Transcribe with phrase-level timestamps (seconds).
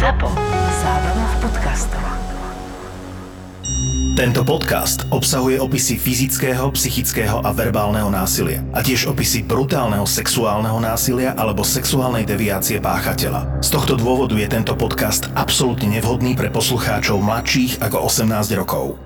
[0.00, 0.32] ZAPO.
[0.80, 2.04] Zábrná v podcastov.
[4.16, 11.36] Tento podcast obsahuje opisy fyzického, psychického a verbálneho násilia a tiež opisy brutálneho sexuálneho násilia
[11.36, 13.60] alebo sexuálnej deviácie páchateľa.
[13.60, 18.96] Z tohto dôvodu je tento podcast absolútne nevhodný pre poslucháčov mladších ako 18 rokov.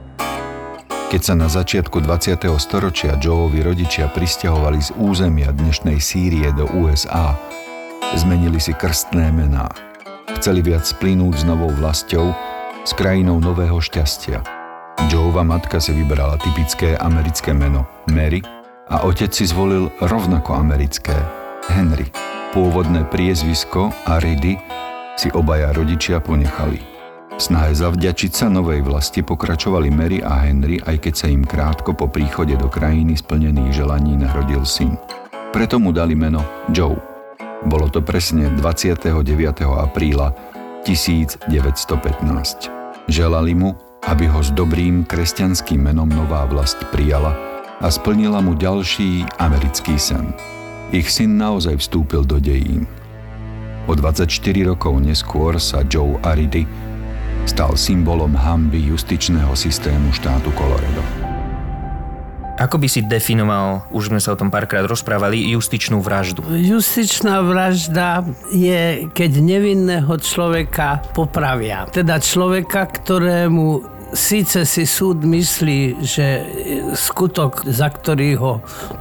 [1.11, 2.39] Keď sa na začiatku 20.
[2.63, 7.35] storočia Joeovi rodičia pristahovali z územia dnešnej Sýrie do USA,
[8.15, 9.94] zmenili si krstné mená.
[10.39, 12.35] Chceli viac splínuť s novou vlastou,
[12.85, 14.43] s krajinou nového šťastia.
[15.11, 18.45] Joeova matka si vybrala typické americké meno Mary
[18.91, 21.15] a otec si zvolil rovnako americké
[21.71, 22.11] Henry.
[22.55, 24.59] Pôvodné priezvisko a ridy
[25.19, 26.83] si obaja rodičia ponechali–
[27.39, 32.07] snahe zavďačiť sa novej vlasti pokračovali Mary a Henry, aj keď sa im krátko po
[32.07, 34.95] príchode do krajiny splnených želaní narodil syn.
[35.51, 37.14] Preto mu dali meno Joe.
[37.63, 39.15] Bolo to presne 29.
[39.63, 40.35] apríla
[40.83, 41.47] 1915.
[43.07, 47.39] Želali mu, aby ho s dobrým kresťanským menom nová vlast prijala
[47.79, 50.35] a splnila mu ďalší americký sen.
[50.91, 52.91] Ich syn naozaj vstúpil do dejín.
[53.87, 54.27] O 24
[54.65, 56.65] rokov neskôr sa Joe Aridy
[57.45, 61.24] stal symbolom hamby justičného systému štátu Colorado.
[62.55, 66.47] Ako by si definoval, už sme sa o tom párkrát rozprávali, justičnú vraždu?
[66.55, 68.23] Justičná vražda
[68.55, 71.91] je, keď nevinného človeka popravia.
[71.91, 73.83] Teda človeka, ktorému
[74.15, 76.27] síce si súd myslí, že
[76.95, 78.53] skutok, za ktorý ho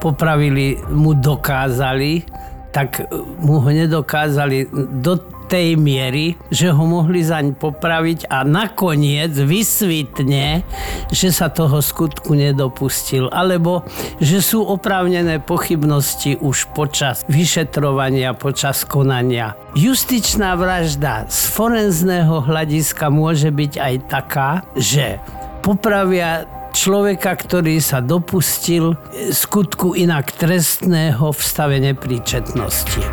[0.01, 2.25] popravili, mu dokázali,
[2.73, 3.05] tak
[3.37, 4.65] mu ho nedokázali
[4.97, 5.21] do
[5.53, 10.65] tej miery, že ho mohli zaň popraviť a nakoniec vysvitne,
[11.13, 13.29] že sa toho skutku nedopustil.
[13.29, 13.85] Alebo
[14.17, 19.53] že sú oprávnené pochybnosti už počas vyšetrovania, počas konania.
[19.77, 25.21] Justičná vražda z forenzného hľadiska môže byť aj taká, že
[25.61, 28.97] popravia človeka, ktorý sa dopustil
[29.29, 33.05] skutku inak trestného v stave nepríčetnosti.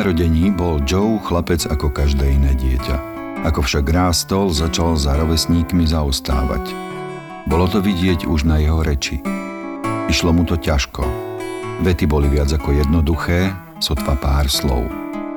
[0.00, 2.96] Narodení bol Joe chlapec ako každé iné dieťa.
[3.44, 6.72] Ako však rástol, začal za rovesníkmi zaostávať.
[7.44, 9.20] Bolo to vidieť už na jeho reči.
[10.08, 11.04] Išlo mu to ťažko.
[11.84, 14.88] Vety boli viac ako jednoduché, sotva pár slov.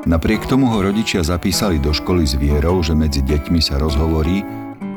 [0.08, 4.48] Napriek tomu ho rodičia zapísali do školy s vierou, že medzi deťmi sa rozhovorí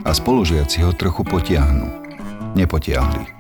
[0.07, 2.07] a spolužiaci ho trochu potiahnu.
[2.55, 3.35] Nepotiahli.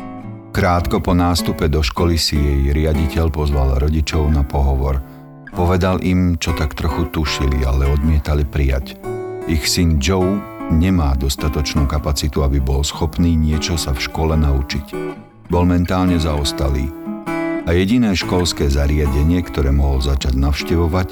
[0.51, 4.99] Krátko po nástupe do školy si jej riaditeľ pozval rodičov na pohovor–
[5.57, 8.93] Povedal im, čo tak trochu tušili, ale odmietali prijať.
[9.49, 10.37] Ich syn Joe
[10.69, 14.93] nemá dostatočnú kapacitu, aby bol schopný niečo sa v škole naučiť.
[15.49, 16.93] Bol mentálne zaostalý
[17.65, 21.09] a jediné školské zariadenie, ktoré mohol začať navštevovať,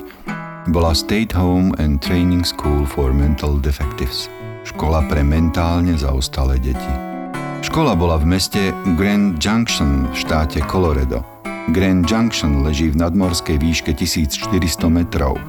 [0.69, 4.29] bola State Home and Training School for Mental Defectives,
[4.69, 6.93] škola pre mentálne zaostalé deti.
[7.65, 11.25] Škola bola v meste Grand Junction v štáte Colorado–
[11.65, 14.53] Grand Junction leží v nadmorskej výške 1400
[14.93, 15.41] metrov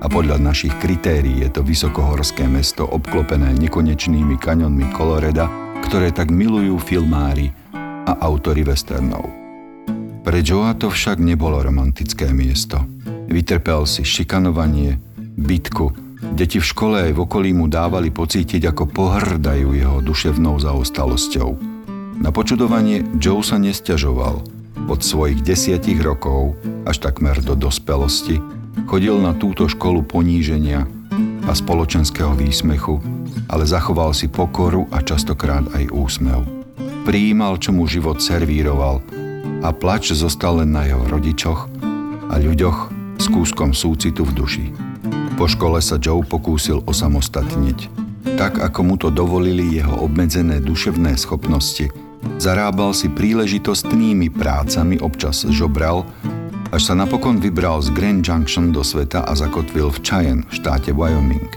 [0.00, 5.52] a podľa našich kritérií je to vysokohorské mesto obklopené nekonečnými kaňonmi Coloreda,
[5.84, 9.28] ktoré tak milujú filmári a autory westernov.
[10.24, 12.80] Pre Joea to však nebolo romantické miesto.
[13.28, 14.96] Vytrpel si šikanovanie,
[15.36, 15.92] bitku,
[16.40, 21.50] deti v škole aj v okolí mu dávali pocítiť, ako pohrdajú jeho duševnou zaostalosťou.
[22.24, 24.40] Na počudovanie Joe sa nestiažoval–
[24.90, 28.42] od svojich desiatich rokov až takmer do dospelosti
[28.90, 30.82] chodil na túto školu poníženia
[31.46, 32.98] a spoločenského výsmechu,
[33.46, 36.42] ale zachoval si pokoru a častokrát aj úsmev.
[37.06, 38.98] Prijímal, čo mu život servíroval
[39.62, 41.70] a plač zostal len na jeho rodičoch
[42.26, 42.78] a ľuďoch
[43.22, 44.66] s kúskom súcitu v duši.
[45.38, 47.78] Po škole sa Joe pokúsil osamostatniť,
[48.34, 51.86] tak ako mu to dovolili jeho obmedzené duševné schopnosti–
[52.40, 56.08] Zarábal si príležitostnými prácami, občas žobral,
[56.70, 60.94] až sa napokon vybral z Grand Junction do sveta a zakotvil v Cheyenne v štáte
[60.94, 61.50] Wyoming.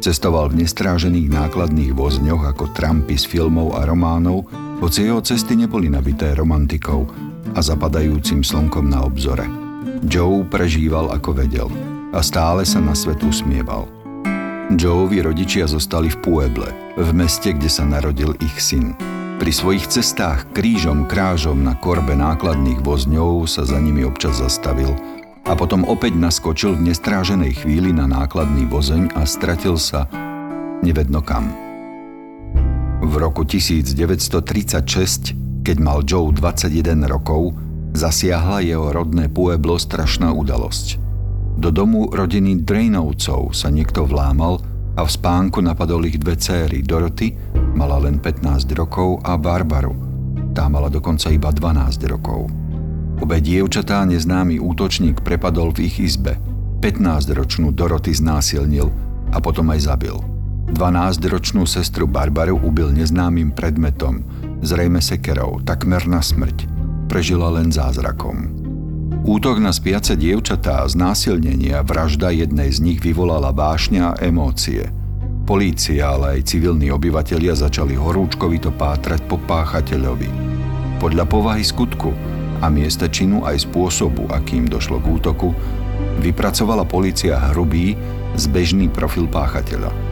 [0.00, 4.46] Cestoval v nestrážených nákladných vozňoch ako trampy z filmov a románov,
[4.78, 7.08] hoci jeho cesty neboli nabité romantikou
[7.56, 9.48] a zapadajúcim slnkom na obzore.
[10.06, 11.68] Joe prežíval ako vedel
[12.14, 13.88] a stále sa na svet usmieval.
[14.66, 18.98] Joeovi rodičia zostali v Pueble, v meste, kde sa narodil ich syn.
[19.36, 24.96] Pri svojich cestách krížom krážom na korbe nákladných vozňov sa za nimi občas zastavil
[25.44, 30.08] a potom opäť naskočil v nestráženej chvíli na nákladný vozeň a stratil sa
[30.80, 31.52] nevedno kam.
[33.04, 34.40] V roku 1936,
[35.60, 37.52] keď mal Joe 21 rokov,
[37.92, 40.96] zasiahla jeho rodné Pueblo strašná udalosť.
[41.60, 44.64] Do domu rodiny Drainovcov sa niekto vlámal
[44.96, 46.80] a v spánku napadol ich dve céry.
[46.80, 47.36] Dorothy
[47.76, 49.92] mala len 15 rokov a Barbaru.
[50.56, 52.48] Tá mala dokonca iba 12 rokov.
[53.20, 56.40] Obe dievčatá neznámy útočník prepadol v ich izbe.
[56.80, 58.88] 15-ročnú Doroty znásilnil
[59.32, 60.16] a potom aj zabil.
[60.72, 64.20] 12-ročnú sestru Barbaru ubil neznámym predmetom,
[64.60, 66.68] zrejme sekerou, takmer na smrť.
[67.06, 68.65] Prežila len zázrakom.
[69.26, 74.86] Útok na spiace dievčatá, znásilnenie a vražda jednej z nich vyvolala vášňa a emócie.
[75.42, 80.30] Polícia, ale aj civilní obyvatelia začali horúčkovito pátrať po páchateľovi.
[81.02, 82.14] Podľa povahy skutku
[82.62, 85.50] a miesta činu aj spôsobu, akým došlo k útoku,
[86.22, 87.98] vypracovala polícia hrubý,
[88.38, 90.05] zbežný profil páchateľa.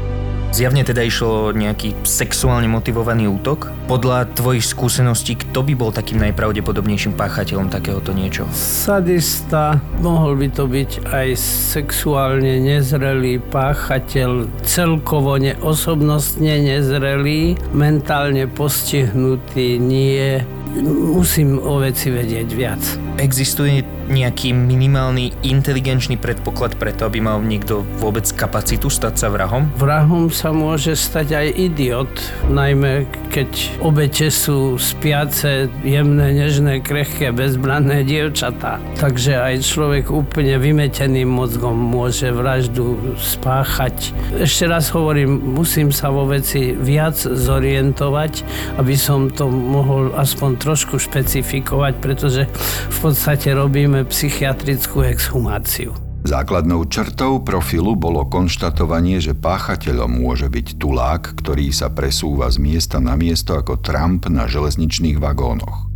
[0.54, 3.74] Zjavne teda išlo nejaký sexuálne motivovaný útok.
[3.90, 8.46] Podľa tvojich skúseností, kto by bol takým najpravdepodobnejším páchateľom takéhoto niečo?
[8.54, 11.34] Sadista, mohol by to byť aj
[11.74, 20.38] sexuálne nezrelý páchateľ, celkovo neosobnostne nezrelý, mentálne postihnutý nie,
[20.86, 22.82] musím o veci vedieť viac.
[23.18, 29.68] Existuje nejaký minimálny inteligenčný predpoklad preto, aby mal niekto vôbec kapacitu stať sa vrahom?
[29.76, 32.12] Vrahom sa môže stať aj idiot,
[32.48, 33.50] najmä keď
[33.82, 38.78] obete sú spiace, jemné, nežné, krehké, bezbranné dievčatá.
[38.94, 44.14] Takže aj človek úplne vymeteným mozgom môže vraždu spáchať.
[44.38, 48.32] Ešte raz hovorím, musím sa vo veci viac zorientovať,
[48.78, 52.46] aby som to mohol aspoň trošku špecifikovať, pretože
[52.86, 53.50] v podstate
[53.94, 55.94] robíme psychiatrickú exhumáciu.
[56.26, 62.98] Základnou črtou profilu bolo konštatovanie, že páchateľom môže byť tulák, ktorý sa presúva z miesta
[62.98, 65.86] na miesto ako Trump na železničných vagónoch.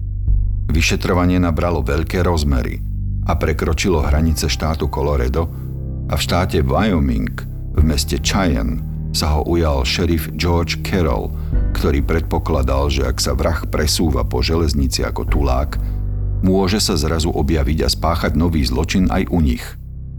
[0.71, 2.79] Vyšetrovanie nabralo veľké rozmery
[3.27, 5.51] a prekročilo hranice štátu Colorado
[6.07, 7.35] a v štáte Wyoming
[7.75, 11.35] v meste Cheyenne sa ho ujal šerif George Carroll,
[11.75, 15.88] ktorý predpokladal, že ak sa vrah presúva po železnici ako tulák,
[16.43, 19.65] môže sa zrazu objaviť a spáchať nový zločin aj u nich.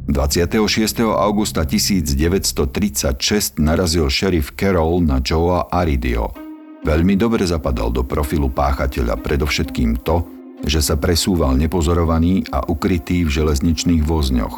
[0.09, 0.65] 26.
[1.05, 6.33] augusta 1936 narazil šerif Carroll na Joea Aridio.
[6.81, 10.25] Veľmi dobre zapadal do profilu páchateľa predovšetkým to,
[10.65, 14.55] že sa presúval nepozorovaný a ukrytý v železničných vozňoch.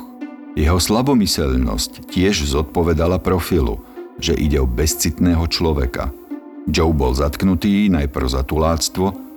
[0.56, 3.84] Jeho slabomyselnosť tiež zodpovedala profilu,
[4.20, 6.16] že ide o bezcitného človeka.
[6.70, 9.31] Joe bol zatknutý najprv za tuláctvo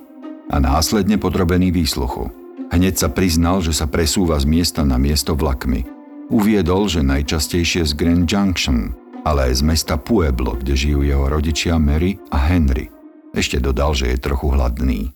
[0.49, 2.29] a následne podrobený výsluchu.
[2.73, 5.85] Hneď sa priznal, že sa presúva z miesta na miesto vlakmi.
[6.33, 11.77] Uviedol, že najčastejšie z Grand Junction, ale aj z mesta Pueblo, kde žijú jeho rodičia
[11.77, 12.89] Mary a Henry.
[13.33, 15.13] Ešte dodal, že je trochu hladný.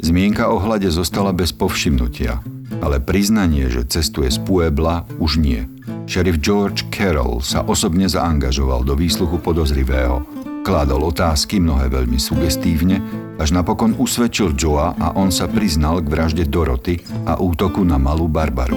[0.00, 2.40] Zmienka o hlade zostala bez povšimnutia,
[2.84, 5.64] ale priznanie, že cestuje z Puebla, už nie.
[6.06, 10.22] Šerif George Carroll sa osobne zaangažoval do výsluchu podozrivého.
[10.66, 12.98] Kládol otázky, mnohé veľmi sugestívne,
[13.38, 18.26] až napokon usvedčil Joa a on sa priznal k vražde Doroty a útoku na malú
[18.26, 18.74] Barbaru.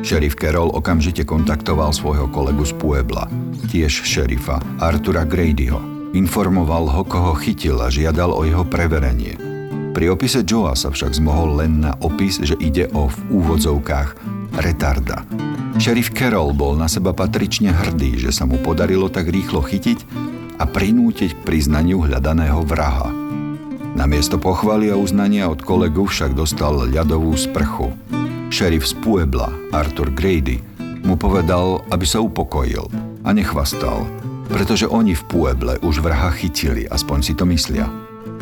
[0.00, 3.28] Šerif Carroll okamžite kontaktoval svojho kolegu z Puebla,
[3.68, 5.76] tiež šerifa Artura Gradyho.
[6.16, 9.36] Informoval ho, koho chytil a žiadal o jeho preverenie.
[9.92, 14.16] Pri opise Joa sa však zmohol len na opis, že ide o v úvodzovkách
[14.64, 15.28] retarda.
[15.76, 20.28] Šerif Carroll bol na seba patrične hrdý, že sa mu podarilo tak rýchlo chytiť
[20.58, 23.10] a prinútiť k priznaniu hľadaného vraha.
[23.94, 27.94] Namiesto pochvaly a uznania od kolegu však dostal ľadovú sprchu.
[28.50, 30.60] Šerif z Puebla, Arthur Grady,
[31.02, 32.90] mu povedal, aby sa upokojil
[33.22, 34.04] a nechvastal,
[34.48, 37.88] pretože oni v Pueble už vraha chytili, aspoň si to myslia.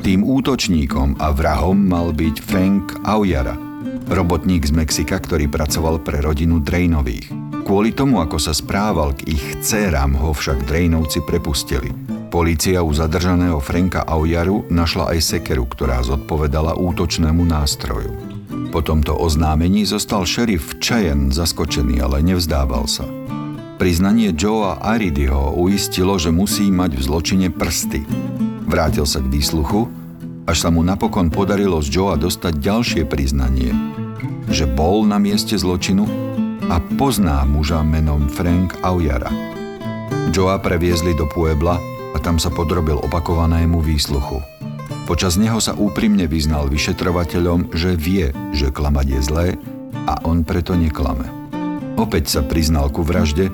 [0.04, 3.58] Tým útočníkom a vrahom mal byť Frank Aujara,
[4.06, 7.45] robotník z Mexika, ktorý pracoval pre rodinu Drainových.
[7.66, 11.90] Kvôli tomu, ako sa správal k ich dcerám, ho však Drainovci prepustili.
[12.30, 18.14] Polícia u zadržaného Franka Aujaru našla aj sekeru, ktorá zodpovedala útočnému nástroju.
[18.70, 23.02] Po tomto oznámení zostal šerif Cheyenne zaskočený, ale nevzdával sa.
[23.82, 28.06] Priznanie Joea Aridyho uistilo, že musí mať v zločine prsty.
[28.70, 29.90] Vrátil sa k výsluchu,
[30.46, 33.74] až sa mu napokon podarilo z Joea dostať ďalšie priznanie,
[34.54, 36.25] že bol na mieste zločinu
[36.66, 39.30] a pozná muža menom Frank Aujara.
[40.34, 41.78] Joa previezli do Puebla
[42.10, 44.42] a tam sa podrobil opakovanému výsluchu.
[45.06, 49.48] Počas neho sa úprimne vyznal vyšetrovateľom, že vie, že klamať je zlé
[50.10, 51.30] a on preto neklame.
[51.94, 53.46] Opäť sa priznal ku vražde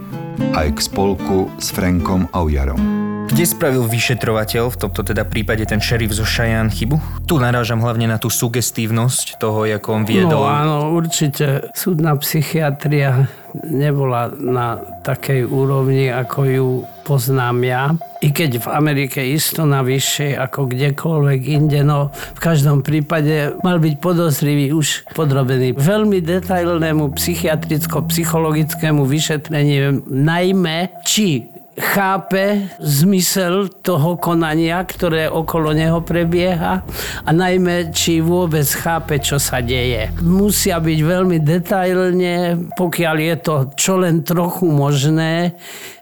[0.57, 3.02] aj k spolku s Frankom Aujarom.
[3.33, 7.25] Kde spravil vyšetrovateľ, v tomto teda prípade ten šerif zo Cheyenne chybu?
[7.25, 10.45] Tu narážam hlavne na tú sugestívnosť toho, ako on viedol.
[10.45, 13.25] No áno, určite súdna psychiatria
[13.65, 16.69] nebola na takej úrovni, ako ju
[17.09, 17.85] poznám ja.
[18.21, 23.81] I keď v Amerike isto na vyššej ako kdekoľvek inde, no v každom prípade mal
[23.81, 35.29] byť podozrivý už podrobený veľmi detailnému psychiatricko-psychologickému vyšetreniu, najmä či chápe zmysel toho konania, ktoré
[35.29, 36.85] okolo neho prebieha
[37.25, 40.13] a najmä, či vôbec chápe, čo sa deje.
[40.21, 45.57] Musia byť veľmi detailne, pokiaľ je to čo len trochu možné,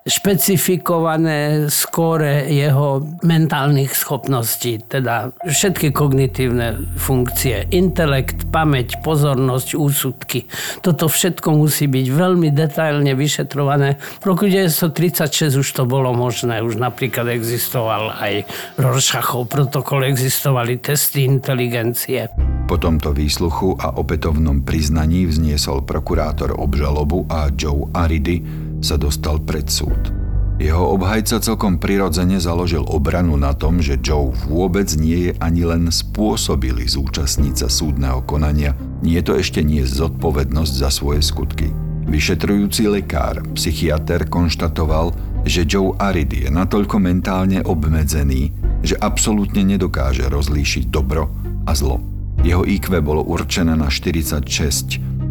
[0.08, 10.48] špecifikované skóre jeho mentálnych schopností, teda všetky kognitívne funkcie, intelekt, pamäť, pozornosť, úsudky.
[10.80, 14.00] Toto všetko musí byť veľmi detailne vyšetrované.
[14.20, 18.48] V roku 1936 už to bolo možné, už napríklad existoval aj
[18.80, 22.32] Rorschachov protokol, existovali testy inteligencie.
[22.64, 29.68] Po tomto výsluchu a opätovnom priznaní vzniesol prokurátor obžalobu a Joe Aridy sa dostal pred
[29.68, 30.20] súd.
[30.60, 35.88] Jeho obhajca celkom prirodzene založil obranu na tom, že Joe vôbec nie je ani len
[35.88, 41.72] spôsobili zúčastniť sa súdneho konania, nie to ešte nie zodpovednosť za svoje skutky.
[42.04, 45.16] Vyšetrujúci lekár, psychiatr konštatoval,
[45.48, 48.52] že Joe Aridy je natoľko mentálne obmedzený,
[48.84, 51.32] že absolútne nedokáže rozlíšiť dobro
[51.64, 52.04] a zlo.
[52.44, 54.44] Jeho IQ bolo určené na 46,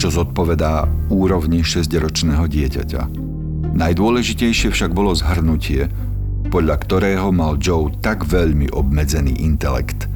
[0.01, 3.28] čo zodpovedá úrovni 6-ročného dieťaťa.
[3.75, 5.89] Najdôležitejšie však bolo zhrnutie,
[6.49, 10.09] podľa ktorého mal Joe tak veľmi obmedzený intelekt,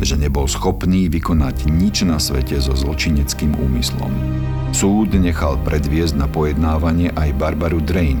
[0.00, 4.12] že nebol schopný vykonať nič na svete so zločineckým úmyslom.
[4.70, 8.20] Súd nechal predviesť na pojednávanie aj Barbaru Drain,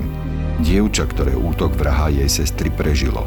[0.60, 3.24] dievča, ktoré útok vraha jej sestry prežilo.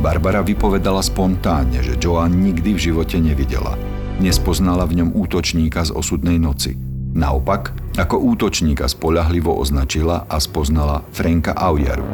[0.00, 3.74] Barbara vypovedala spontánne, že Joan nikdy v živote nevidela–
[4.22, 6.78] Nespoznala v ňom útočníka z osudnej noci.
[7.18, 12.06] Naopak, ako útočníka spolahlivo označila a spoznala Franka Aujeru.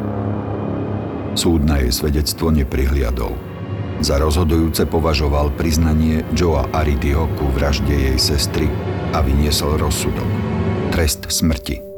[1.33, 3.33] Súd na jej svedectvo neprihliadol.
[4.01, 8.65] Za rozhodujúce považoval priznanie Joea Aridyho ku vražde jej sestry
[9.13, 10.29] a vyniesol rozsudok.
[10.89, 11.90] Trest smrti.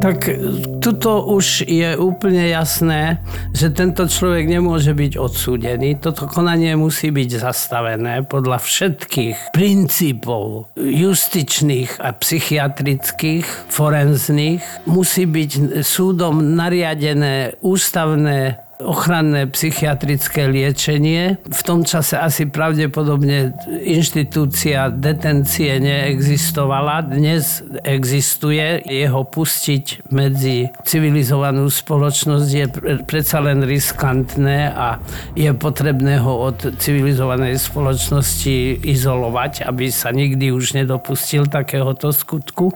[0.00, 0.32] Tak
[0.80, 3.20] tuto už je úplne jasné,
[3.52, 6.00] že tento človek nemôže byť odsúdený.
[6.00, 14.88] Toto konanie musí byť zastavené podľa všetkých princípov justičných a psychiatrických, forenzných.
[14.88, 21.36] Musí byť súdom nariadené ústavné ochranné psychiatrické liečenie.
[21.46, 23.52] V tom čase asi pravdepodobne
[23.84, 27.04] inštitúcia detencie neexistovala.
[27.06, 28.82] Dnes existuje.
[28.84, 32.66] Jeho pustiť medzi civilizovanú spoločnosť je
[33.04, 34.98] predsa len riskantné a
[35.36, 42.72] je potrebné ho od civilizovanej spoločnosti izolovať, aby sa nikdy už nedopustil takéhoto skutku.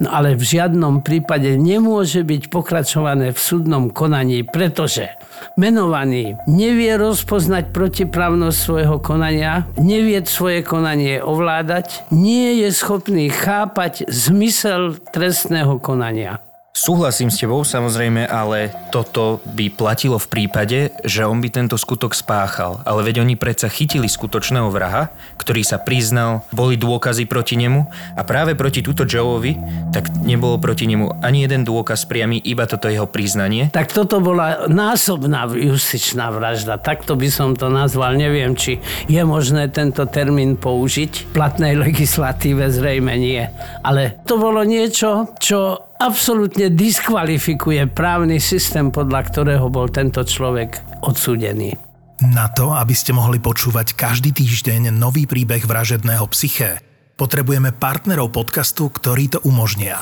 [0.00, 5.12] No ale v žiadnom prípade nemôže byť pokračované v súdnom konaní, pretože
[5.54, 14.98] menovaný nevie rozpoznať protiprávnosť svojho konania, nevie svoje konanie ovládať, nie je schopný chápať zmysel
[15.12, 16.49] trestného konania.
[16.70, 22.14] Súhlasím s tebou samozrejme, ale toto by platilo v prípade, že on by tento skutok
[22.14, 22.78] spáchal.
[22.86, 28.22] Ale veď oni predsa chytili skutočného vraha, ktorý sa priznal, boli dôkazy proti nemu a
[28.22, 29.58] práve proti túto Joeovi,
[29.90, 33.74] tak nebolo proti nemu ani jeden dôkaz priamy, iba toto jeho priznanie.
[33.74, 36.78] Tak toto bola násobná justičná vražda.
[36.78, 38.14] Takto by som to nazval.
[38.14, 38.78] Neviem, či
[39.10, 41.34] je možné tento termín použiť.
[41.34, 43.42] V platnej legislatíve zrejme nie.
[43.82, 51.76] Ale to bolo niečo, čo absolútne diskvalifikuje právny systém, podľa ktorého bol tento človek odsúdený.
[52.20, 56.80] Na to, aby ste mohli počúvať každý týždeň nový príbeh vražedného psyché,
[57.16, 60.00] potrebujeme partnerov podcastu, ktorí to umožnia.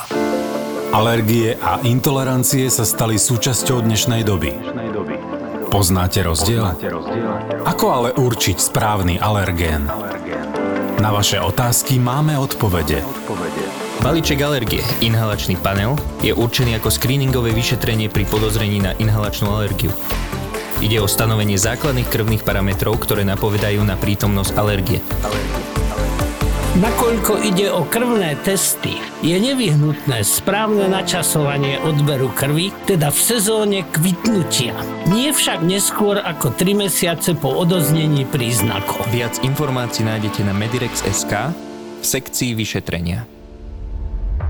[0.88, 4.56] Alergie a intolerancie sa stali súčasťou dnešnej doby.
[5.68, 6.64] Poznáte rozdiel?
[7.68, 9.84] Ako ale určiť správny alergén?
[10.98, 13.04] Na vaše otázky máme odpovede.
[13.98, 19.90] Balíček alergie, inhalačný panel, je určený ako screeningové vyšetrenie pri podozrení na inhalačnú alergiu.
[20.78, 25.02] Ide o stanovenie základných krvných parametrov, ktoré napovedajú na prítomnosť alergie.
[26.78, 34.78] Nakoľko ide o krvné testy, je nevyhnutné správne načasovanie odberu krvi, teda v sezóne kvitnutia.
[35.10, 39.02] Nie však neskôr ako 3 mesiace po odoznení príznakov.
[39.10, 41.50] Viac informácií nájdete na medirex.sk
[41.98, 43.37] v sekcii vyšetrenia.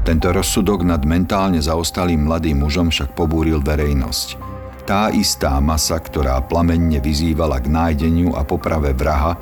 [0.09, 4.41] Tento rozsudok nad mentálne zaostalým mladým mužom však pobúril verejnosť.
[4.89, 9.37] Tá istá masa, ktorá plamenne vyzývala k nájdeniu a poprave vraha,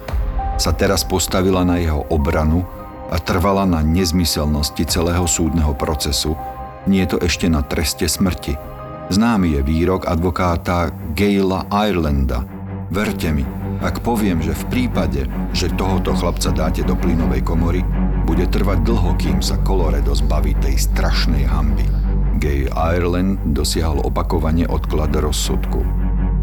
[0.58, 2.66] sa teraz postavila na jeho obranu
[3.06, 6.35] a trvala na nezmyselnosti celého súdneho procesu,
[6.90, 8.58] nie je to ešte na treste smrti.
[9.14, 12.42] Známy je výrok advokáta Gaila Irelanda.
[12.90, 13.46] Verte mi,
[13.87, 17.87] ak poviem, že v prípade, že tohoto chlapca dáte do plynovej komory,
[18.26, 21.87] bude trvať dlho, kým sa Colorado zbaví tej strašnej hamby.
[22.42, 25.80] Gay Ireland dosiahol opakovane odklad rozsudku.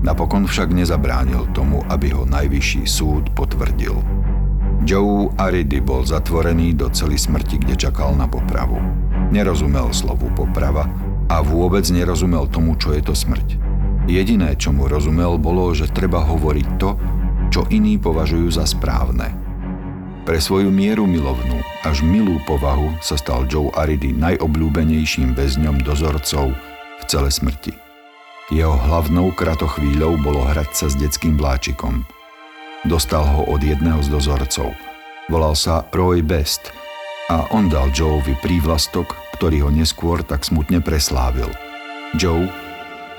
[0.02, 4.00] Napokon však nezabránil tomu, aby ho najvyšší súd potvrdil.
[4.84, 8.80] Joe Aridy bol zatvorený do celý smrti, kde čakal na popravu.
[9.32, 10.88] Nerozumel slovu poprava
[11.32, 13.60] a vôbec nerozumel tomu, čo je to smrť.
[14.08, 16.90] Jediné, čo mu rozumel, bolo, že treba hovoriť to,
[17.48, 19.43] čo iní považujú za správne.
[20.24, 26.56] Pre svoju mieru milovnú, až milú povahu sa stal Joe Aridy najobľúbenejším väzňom dozorcov
[27.00, 27.76] v celé smrti.
[28.48, 32.08] Jeho hlavnou kratochvíľou bolo hrať sa s detským vláčikom.
[32.88, 34.72] Dostal ho od jedného z dozorcov.
[35.28, 36.72] Volal sa Roy Best
[37.28, 41.52] a on dal Joeovi prívlastok, ktorý ho neskôr tak smutne preslávil.
[42.16, 42.48] Joe,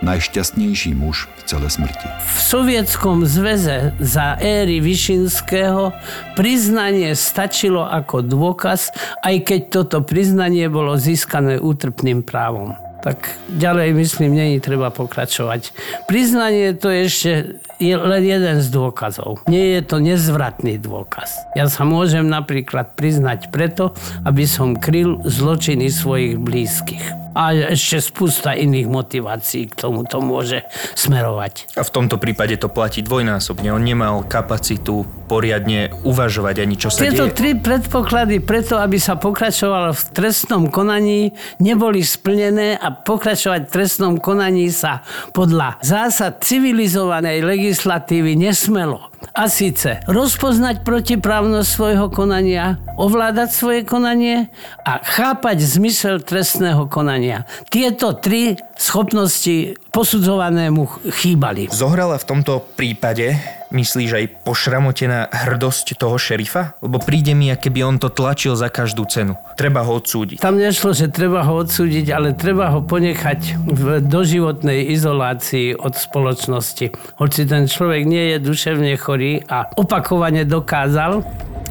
[0.04, 2.06] najšťastnejší muž v celé smrti.
[2.06, 5.96] V Sovietskom zväze za éry Višinského
[6.36, 8.92] priznanie stačilo ako dôkaz,
[9.24, 15.76] aj keď toto priznanie bolo získané útrpným právom tak ďalej myslím, není treba pokračovať.
[16.08, 17.32] Priznanie to je ešte
[17.76, 19.44] je len jeden z dôkazov.
[19.44, 21.36] Nie je to nezvratný dôkaz.
[21.52, 23.92] Ja sa môžem napríklad priznať preto,
[24.24, 30.62] aby som kryl zločiny svojich blízkych a ešte spústa iných motivácií k tomu to môže
[30.94, 31.74] smerovať.
[31.74, 33.74] A v tomto prípade to platí dvojnásobne.
[33.74, 37.36] On nemal kapacitu poriadne uvažovať ani čo sa Tieto deje.
[37.36, 44.14] tri predpoklady preto, aby sa pokračovalo v trestnom konaní, neboli splnené a pokračovať v trestnom
[44.22, 45.02] konaní sa
[45.34, 49.13] podľa zásad civilizovanej legislatívy nesmelo.
[49.32, 54.52] A síce rozpoznať protiprávnosť svojho konania, ovládať svoje konanie
[54.84, 57.48] a chápať zmysel trestného konania.
[57.72, 61.72] Tieto tri schopnosti posudzovanému chýbali.
[61.72, 63.38] Zohrala v tomto prípade,
[63.74, 66.78] myslíš, aj pošramotená hrdosť toho šerifa?
[66.78, 69.34] Lebo príde mi, keby on to tlačil za každú cenu.
[69.58, 70.38] Treba ho odsúdiť.
[70.38, 76.94] Tam nešlo, že treba ho odsúdiť, ale treba ho ponechať v doživotnej izolácii od spoločnosti.
[77.18, 81.26] Hoci ten človek nie je duševne chorý a opakovane dokázal,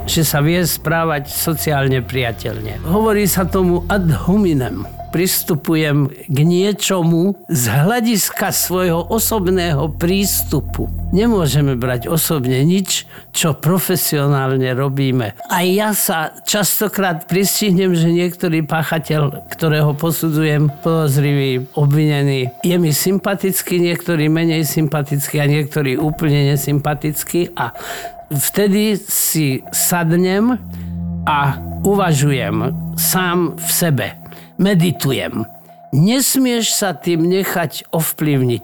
[0.06, 2.84] že sa vie správať sociálne priateľne.
[2.84, 10.90] Hovorí sa tomu ad hominem pristupujem k niečomu z hľadiska svojho osobného prístupu.
[11.14, 15.38] Nemôžeme brať osobne nič, čo profesionálne robíme.
[15.54, 23.78] A ja sa častokrát pristihnem, že niektorý páchateľ, ktorého posudzujem podozrivý, obvinený, je mi sympatický,
[23.78, 27.78] niektorý menej sympatický a niektorý úplne nesympatický a
[28.32, 30.56] vtedy si sadnem
[31.28, 34.08] a uvažujem sám v sebe
[34.58, 35.44] meditujem.
[35.94, 38.64] Nesmieš sa tým nechať ovplyvniť.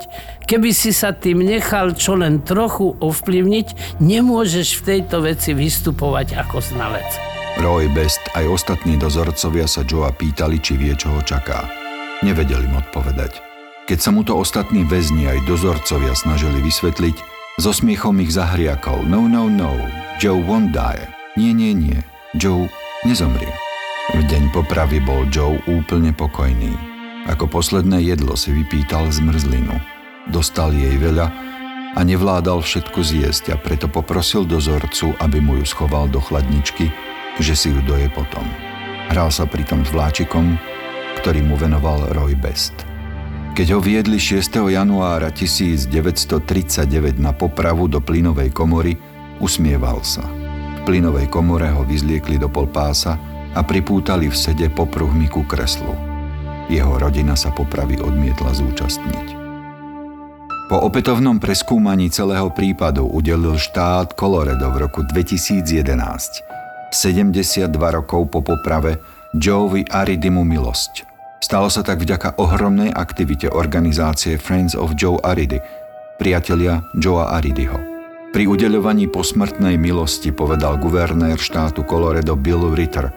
[0.49, 6.57] Keby si sa tým nechal čo len trochu ovplyvniť, nemôžeš v tejto veci vystupovať ako
[6.57, 7.05] znalec.
[7.61, 11.69] Roy Best aj ostatní dozorcovia sa Joea pýtali, či vie, čo ho čaká.
[12.25, 13.45] Nevedeli im odpovedať.
[13.85, 19.27] Keď sa mu to ostatní väzni aj dozorcovia snažili vysvetliť, so smiechom ich zahriakol No,
[19.27, 19.75] no, no,
[20.23, 21.03] Joe won't die.
[21.35, 21.99] Nie, nie, nie,
[22.39, 22.71] Joe
[23.03, 23.51] nezomrie.
[24.15, 26.73] V deň popravy bol Joe úplne pokojný.
[27.29, 29.75] Ako posledné jedlo si vypýtal zmrzlinu.
[30.31, 31.29] Dostal jej veľa
[31.93, 36.89] a nevládal všetko zjesť a preto poprosil dozorcu, aby mu ju schoval do chladničky,
[37.37, 38.43] že si ju doje potom.
[39.13, 40.57] Hral sa pritom s vláčikom,
[41.21, 42.98] ktorý mu venoval Roy Best.
[43.55, 44.69] Keď ho viedli 6.
[44.71, 48.95] januára 1939 na popravu do plynovej komory,
[49.41, 50.23] usmieval sa.
[50.79, 53.17] V plynovej komore ho vyzliekli do polpása
[53.53, 55.91] a pripútali v sede popruhmi ku kreslu.
[56.69, 59.27] Jeho rodina sa popravy odmietla zúčastniť.
[60.69, 65.73] Po opätovnom preskúmaní celého prípadu udelil štát Colorado v roku 2011
[66.93, 69.01] 72 rokov po poprave
[69.33, 71.08] Joevi Aridimu milosť.
[71.39, 75.63] Stalo sa tak vďaka ohromnej aktivite organizácie Friends of Joe Aridy,
[76.19, 77.79] priatelia Joea Aridyho.
[78.35, 83.07] Pri udeľovaní posmrtnej milosti povedal guvernér štátu Colorado Bill Ritter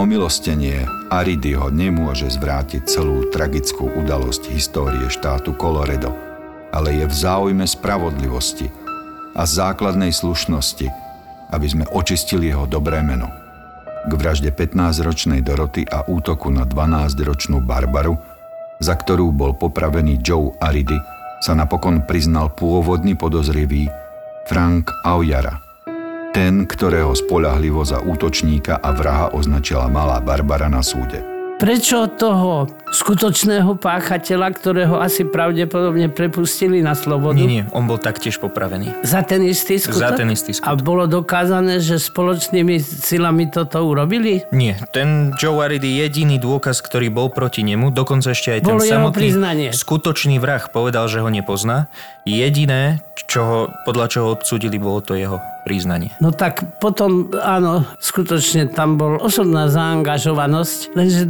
[0.00, 6.16] o milostenie Aridy ho nemôže zvrátiť celú tragickú udalosť histórie štátu Colorado,
[6.72, 8.72] ale je v záujme spravodlivosti
[9.36, 10.88] a základnej slušnosti,
[11.52, 13.45] aby sme očistili jeho dobré meno.
[14.06, 18.14] K vražde 15-ročnej Doroty a útoku na 12-ročnú Barbaru,
[18.78, 20.94] za ktorú bol popravený Joe Aridy,
[21.42, 23.90] sa napokon priznal pôvodný podozrivý
[24.46, 25.58] Frank Aujara.
[26.30, 31.18] Ten, ktorého spolahlivo za útočníka a vraha označila malá Barbara na súde.
[31.58, 38.40] Prečo toho skutočného páchateľa, ktorého asi pravdepodobne prepustili na slobodu, Nie, nie, on bol taktiež
[38.40, 39.04] popravený.
[39.04, 40.00] za ten istý skutok?
[40.00, 40.72] Za ten istý skutok.
[40.72, 44.48] A bolo dokázané, že spoločnými silami toto urobili?
[44.48, 48.88] Nie, ten Joe Aridy jediný dôkaz, ktorý bol proti nemu, dokonca ešte aj ten Bolo
[48.88, 49.68] samotný priznanie.
[49.76, 51.92] skutočný vrah povedal, že ho nepozná.
[52.26, 56.10] Jediné, čo ho, podľa čoho odsudili, bolo to jeho priznanie.
[56.18, 61.22] No tak potom, áno, skutočne tam bol osobná zaangažovanosť, lenže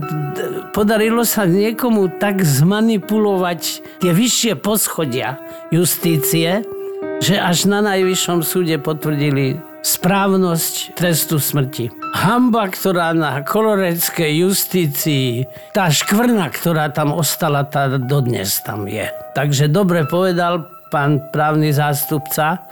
[0.72, 3.62] podarilo sa niekomu tak zmanipulovať
[4.04, 5.40] tie vyššie poschodia
[5.72, 6.60] justície,
[7.24, 11.88] že až na najvyššom súde potvrdili správnosť trestu smrti.
[12.12, 19.06] Hamba, ktorá na koloreckej justícii, tá škvrna, ktorá tam ostala, tá dodnes tam je.
[19.38, 22.66] Takže dobre povedal pán právny zástupca,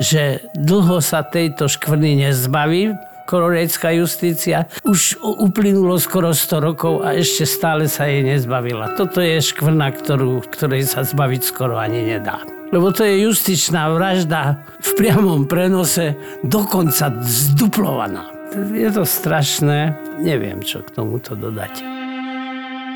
[0.00, 2.94] že dlho sa tejto škvrny nezbaví,
[3.30, 4.66] kolorecká justícia.
[4.82, 8.98] Už uplynulo skoro 100 rokov a ešte stále sa jej nezbavila.
[8.98, 12.42] Toto je škvrna, ktorú, ktorej sa zbaviť skoro ani nedá.
[12.74, 18.30] Lebo to je justičná vražda v priamom prenose, dokonca zduplovaná.
[18.74, 21.86] Je to strašné, neviem, čo k tomuto dodať.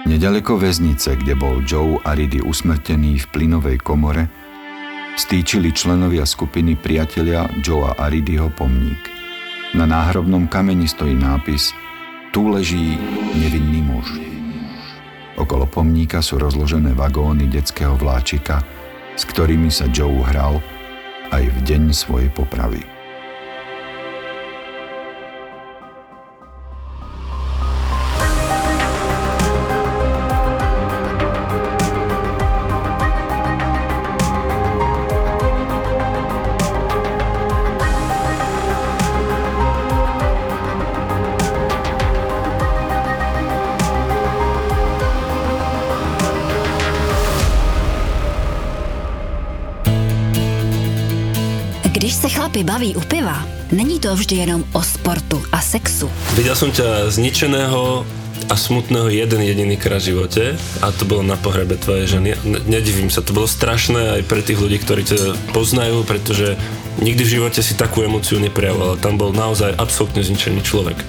[0.05, 4.27] Nedaleko väznice, kde bol Joe Aridy usmrtený v plynovej komore,
[5.15, 9.14] stýčili členovia skupiny priatelia Joea Aridyho pomník.
[9.75, 11.75] Na náhrobnom kameni stojí nápis
[12.31, 12.95] Tu leží
[13.35, 14.07] nevinný muž.
[15.35, 18.63] Okolo pomníka sú rozložené vagóny detského vláčika,
[19.19, 20.63] s ktorými sa Joe hral
[21.35, 22.94] aj v deň svojej popravy.
[52.55, 53.43] Chlapi baví u piva,
[53.75, 56.07] není to vždy jenom o sportu a sexu.
[56.39, 58.07] Videl som ťa zničeného
[58.47, 62.39] a smutného jeden jediný krát v živote a to bolo na pohrebe tvojej ženy.
[62.47, 66.55] Ne- Nedivím sa, to bolo strašné aj pre tých ľudí, ktorí ťa poznajú, pretože
[67.03, 69.03] nikdy v živote si takú emóciu neprejavoval.
[69.03, 71.03] Tam bol naozaj absolútne zničený človek.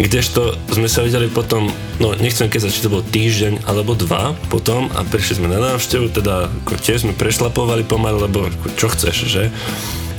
[0.00, 1.68] Kdežto sme sa videli potom,
[2.00, 6.16] no nechcem keď či to bol týždeň alebo dva potom a prišli sme na návštevu,
[6.16, 9.52] teda ako tiež sme prešlapovali pomaly, lebo ako, čo chceš, že?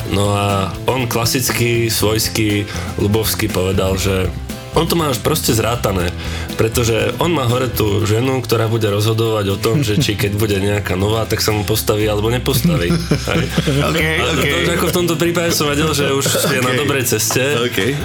[0.09, 2.65] No a on klasicky, svojský,
[2.97, 4.29] ľubovský povedal, že
[4.77, 6.13] on to má už proste zrátané,
[6.57, 10.57] pretože on má hore tú ženu, ktorá bude rozhodovať o tom, že či keď bude
[10.61, 12.93] nejaká nová, tak sa mu postaví alebo nepostaví.
[12.93, 13.41] Hej?
[13.89, 17.09] Okay, A to, že ako v tomto prípade som vedel, že už je na dobrej
[17.09, 17.41] ceste.
[17.65, 17.97] Okay.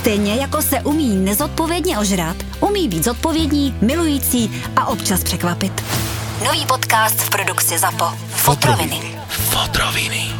[0.00, 5.72] Stejně jako se umí nezodpovědně ožrat, umí být zodpovědní, milující a občas překvapit.
[6.44, 8.12] Nový podcast v produkci ZAPO.
[8.28, 9.00] Fotroviny.
[9.28, 10.39] Fotroviny.